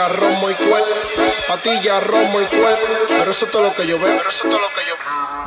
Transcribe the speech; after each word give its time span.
Patilla, 0.00 0.08
romo 0.08 0.50
y 0.50 0.54
cuero. 0.54 0.86
Patilla, 1.46 2.00
romo 2.00 2.40
y 2.40 2.44
cuero. 2.46 2.78
Pero 3.06 3.30
eso 3.30 3.44
es 3.44 3.50
todo 3.50 3.62
lo 3.62 3.74
que 3.74 3.86
yo 3.86 3.98
veo. 3.98 4.16
Pero 4.16 4.30
eso 4.30 4.44
es 4.44 4.50
todo 4.50 4.60
lo 4.60 4.68
que 4.68 4.80
yo 4.88 4.94
veo. 4.96 5.39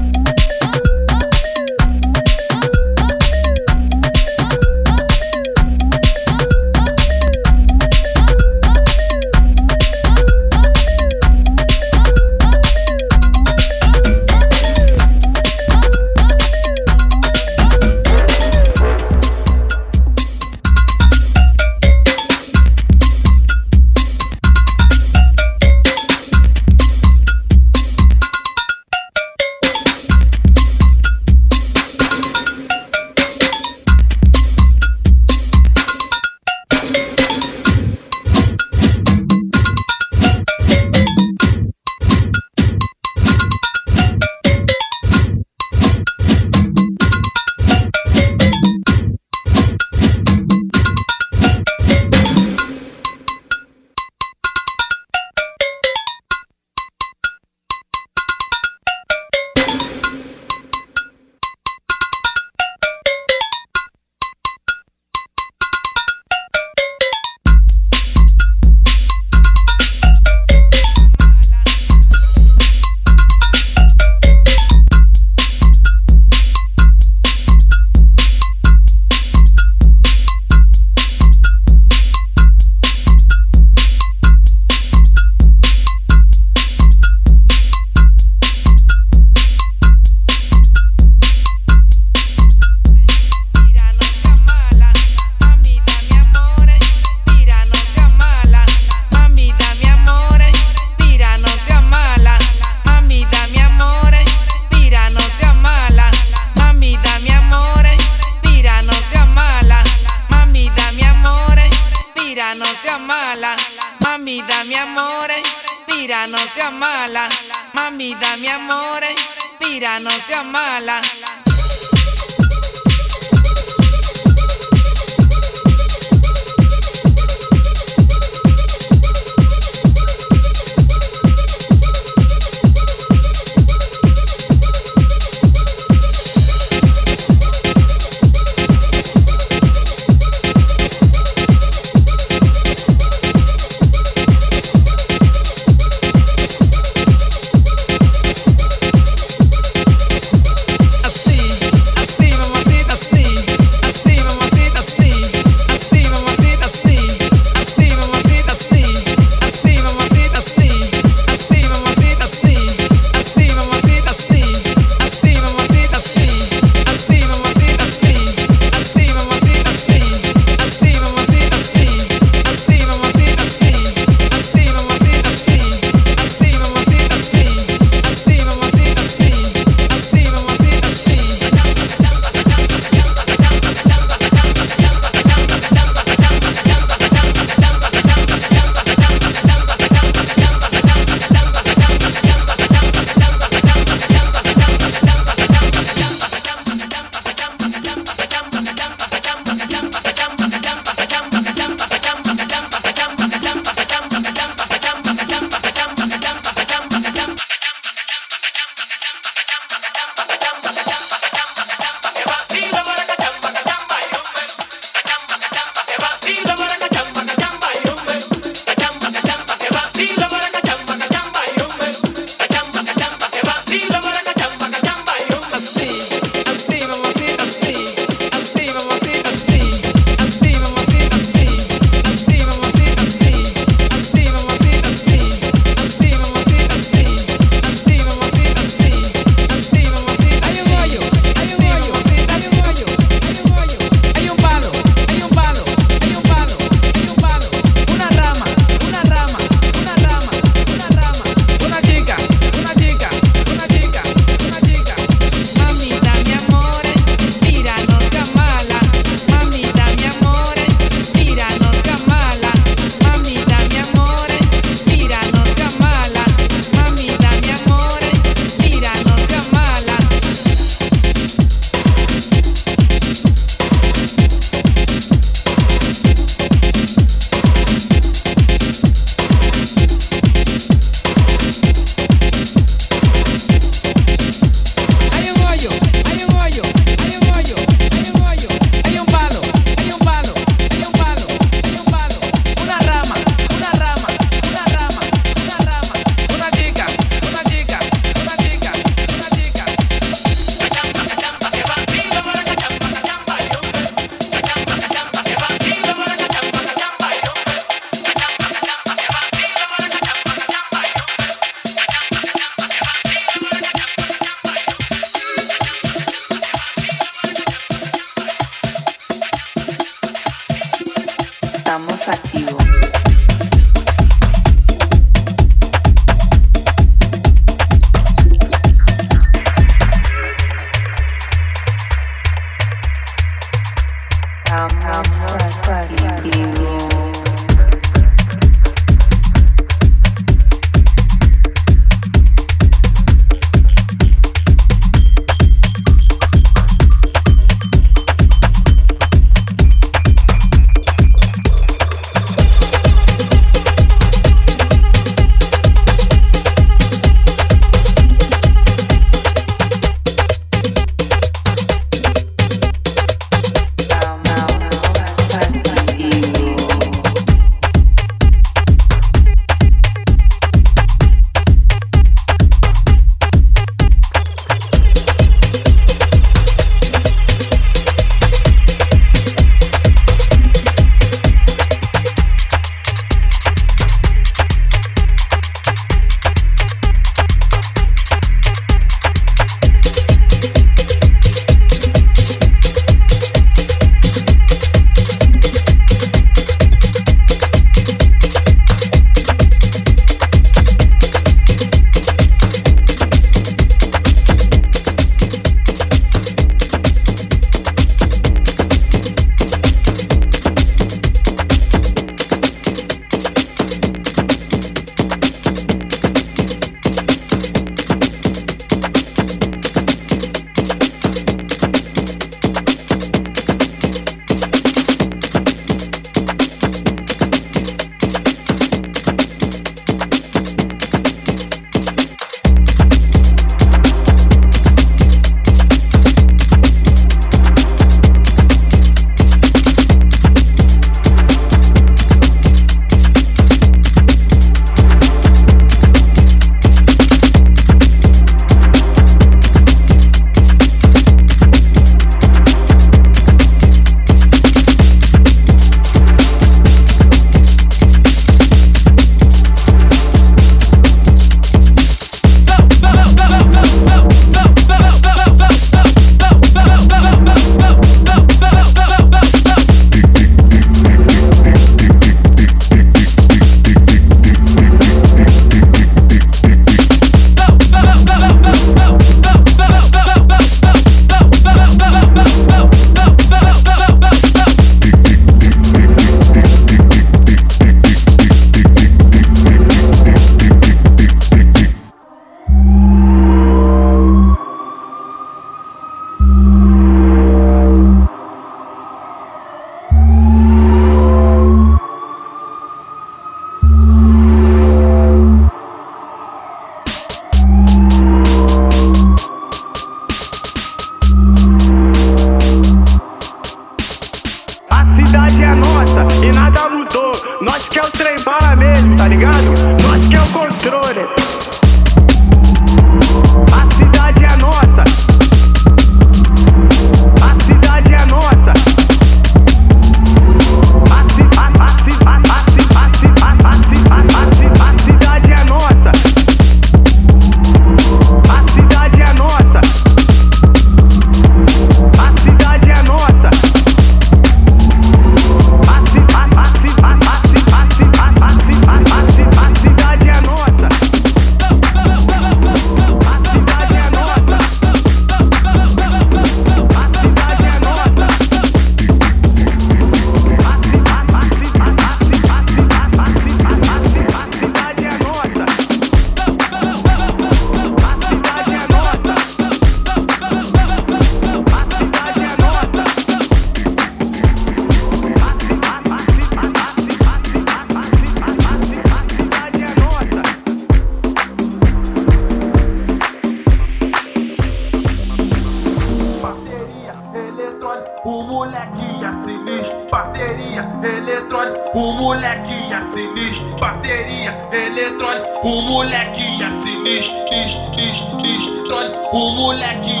O 599.63 600.00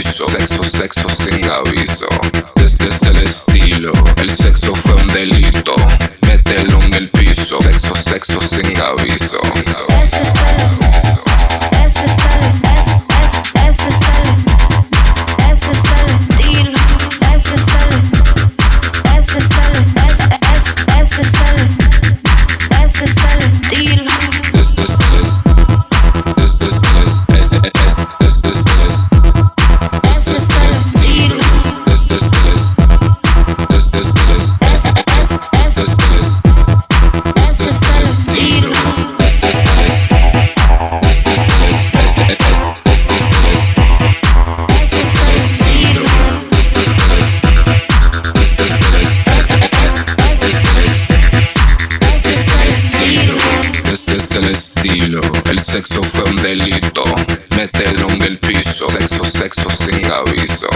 Sexo, 0.00 0.28
sexo 0.62 1.08
sin 1.10 1.44
aviso. 1.50 2.06
Ese 2.54 2.88
es 2.88 3.02
el 3.02 3.16
estilo, 3.16 3.92
el 4.18 4.30
sexo 4.30 4.72
fue 4.72 4.94
un 4.94 5.08
delito, 5.08 5.74
mételo 6.20 6.80
en 6.82 6.94
el 6.94 7.08
piso. 7.10 7.60
Sexo, 7.60 7.96
sexo 7.96 8.40
sin 8.40 8.78
aviso. 8.80 9.40
Sexo 55.78 56.02
fue 56.02 56.24
un 56.24 56.42
delito. 56.42 57.04
Mételo 57.56 58.10
en 58.10 58.22
el 58.22 58.38
piso. 58.38 58.90
Sexo, 58.90 59.24
sexo 59.24 59.70
sin 59.70 60.10
aviso. 60.10 60.68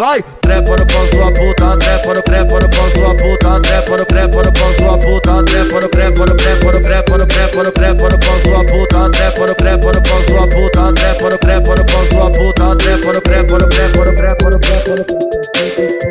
Vai, 0.00 0.24
trepa 0.40 0.76
no 0.78 0.86
pau 0.86 1.06
sua 1.08 1.30
puta, 1.30 1.76
trepa 1.76 2.14
no 2.14 2.22
trepa 2.22 2.58
no 2.58 2.68
pau 2.70 2.90
sua 2.96 3.14
puta, 3.14 3.60
trepa 3.60 3.96
no 3.98 4.04
trepa 4.06 4.42
no 4.42 4.52
pau 4.52 4.72
sua 4.78 4.96
puta, 4.96 5.44
trepa 5.44 5.80
no 5.80 5.88
trepa 5.88 6.24
no 6.24 6.34
trepa 6.36 6.72
no 6.72 6.80
trepa 6.80 7.18
no 7.18 7.26
trepa 7.26 7.62
no 7.62 7.70
trepa 7.70 8.08
no 8.08 8.18
sua 8.42 8.64
puta, 8.64 9.10
trepa 9.10 9.46
no 9.46 9.54
trepa 9.54 9.92
no 9.92 10.00
pau 10.00 10.24
sua 10.24 10.48
puta, 10.48 10.92
trepa 10.94 11.28
no 11.28 11.36
trepa 11.36 11.76
no 11.76 11.84
pau 11.84 12.06
sua 12.10 12.30
puta, 12.32 12.76
trepa 12.76 13.12
no 13.12 13.20
trepa 13.20 13.58
no 13.58 13.68
trepa 13.68 14.04
no 14.04 14.12
trepa 14.16 14.50
no 14.50 14.58
trepa 14.58 14.88
no 14.88 14.96
puta, 14.96 16.10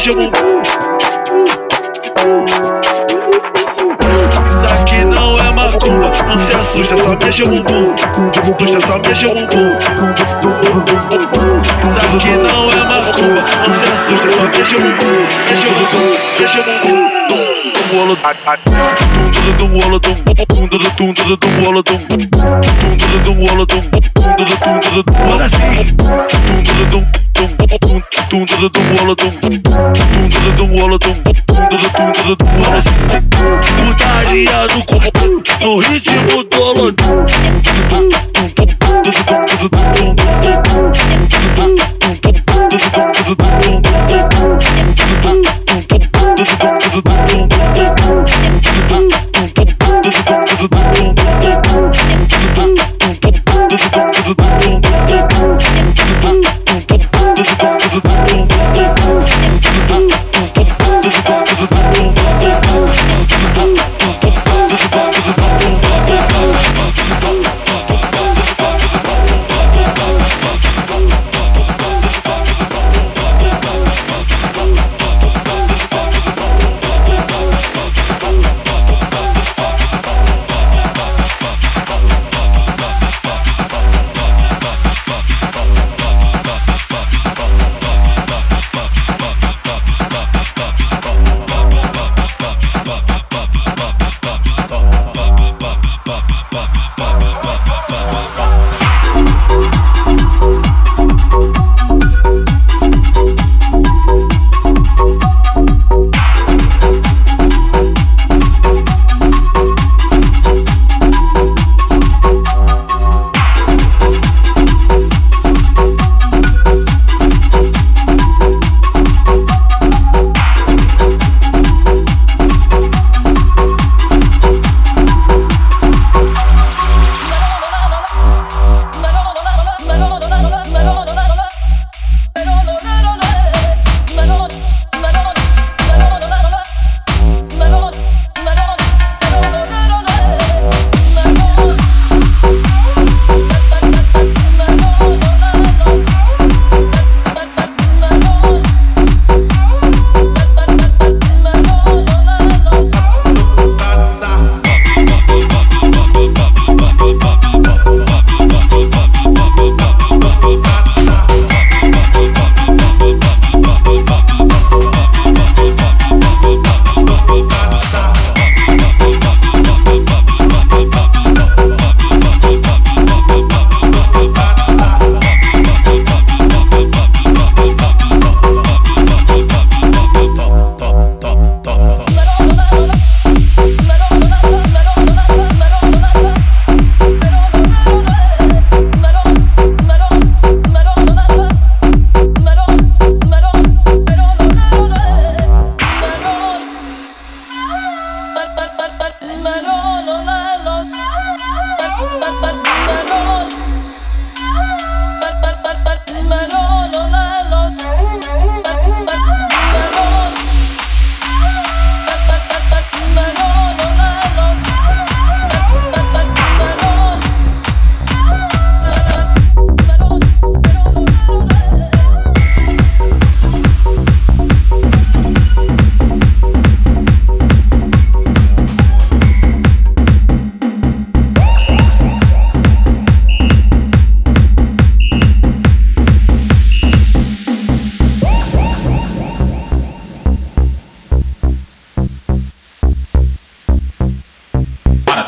Isso 0.00 0.08
aqui 4.72 5.04
não 5.04 5.38
é 5.38 5.50
macumba, 5.52 6.10
não 6.26 6.38
se 6.38 6.56
assusta, 6.56 6.96
só 6.96 7.14
mexe 7.22 7.42
o 7.42 7.48
bumbum. 7.48 7.94
Assusta, 8.54 8.80
só 8.80 8.98
mexe 8.98 9.26
o 9.26 9.34
bumbum. 9.34 9.76
Isso 11.84 11.98
aqui 12.16 12.30
não 12.30 12.72
é 12.72 12.76
macumba, 12.76 13.44
não 13.66 13.72
se 13.78 13.84
assusta, 13.92 14.30
só 14.30 14.42
mexe 14.44 14.74
o 14.74 14.80
bumbum. 14.80 15.26
Mexe 15.50 15.66
o 15.66 15.70
bumbum, 15.70 16.16
mexe 16.40 16.58
o 16.58 16.62
bumbum 16.62 17.49
do 17.60 17.82
bolo 17.92 18.16
tundulo 18.16 19.52
do 19.58 19.66
bolo 19.68 19.98
do 19.98 20.10
tundulo 20.46 20.90
tundulo 20.96 21.36
do 21.36 21.48
bolo 21.60 21.82
do 21.82 21.92
tundulo 21.98 23.18
do 23.24 23.34
bolo 23.34 23.66
do 23.66 23.76
tundulo 24.14 24.54
tundulo 24.56 25.02
do 25.02 25.12
bolo 25.12 25.44
tundulo 26.40 26.84
do 26.90 27.00
tundulo 28.30 28.68
do 28.70 28.80
bolo 28.80 29.14
do 29.14 29.26
tundulo 29.50 30.52
do 30.56 30.64
bolo 30.66 30.96
do 30.98 31.10
tundulo 31.46 31.88
tundulo 31.92 32.34
do 32.36 32.44
bolo 32.46 32.80
putaria 33.76 34.58
no 34.68 34.80
corpo 34.84 35.24
no 35.60 35.70
ritmo 35.80 36.42
do 36.44 36.58
lolo 36.58 36.92
tundulo 36.92 37.28
tundulo 37.90 38.20
tundulo 38.40 39.68
tundulo 39.68 40.18
tundulo 41.90 42.40
tundulo 43.12 43.59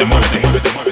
Money. 0.04 0.91